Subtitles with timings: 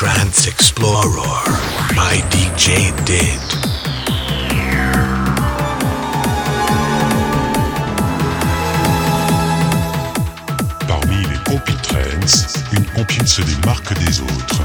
[0.00, 1.44] Trance Explorer
[1.94, 3.38] by DJ Did.
[10.88, 11.98] Parmi les compil trends,
[12.72, 14.62] une compile se démarque des autres.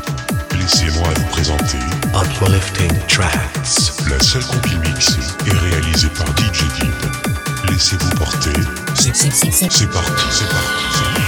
[0.57, 1.79] Laissez-moi vous présenter
[2.13, 3.91] Uplifting Trance.
[4.09, 7.69] la seule compile mixée est réalisée par DJ Did.
[7.69, 8.53] Laissez-vous porter.
[8.53, 9.11] Parti,
[9.51, 11.24] c'est parti, c'est parti.